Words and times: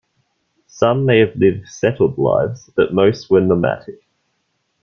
Some 0.65 1.05
may 1.05 1.19
have 1.19 1.35
lived 1.35 1.67
settled 1.67 2.17
lives, 2.17 2.71
but 2.75 2.91
most 2.91 3.29
were 3.29 3.39
nomadic. 3.39 3.99